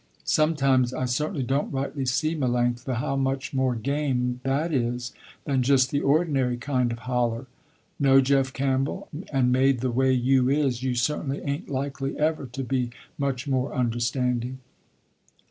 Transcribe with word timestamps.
Sometimes 0.25 0.95
I 0.95 1.05
certainly 1.05 1.43
don't 1.43 1.71
rightly 1.71 2.07
see 2.07 2.35
Melanctha, 2.35 2.95
how 2.95 3.15
much 3.15 3.53
more 3.53 3.75
game 3.75 4.39
that 4.41 4.73
is 4.73 5.13
than 5.45 5.61
just 5.61 5.91
the 5.91 6.01
ordinary 6.01 6.57
kind 6.57 6.91
of 6.91 6.97
holler." 7.05 7.45
"No, 7.99 8.19
Jeff 8.19 8.51
Campbell, 8.51 9.09
and 9.31 9.51
made 9.51 9.81
the 9.81 9.91
way 9.91 10.11
you 10.11 10.49
is 10.49 10.81
you 10.81 10.95
certainly 10.95 11.39
ain't 11.43 11.69
likely 11.69 12.17
ever 12.17 12.47
to 12.47 12.63
be 12.63 12.89
much 13.19 13.47
more 13.47 13.75
understanding." 13.75 14.57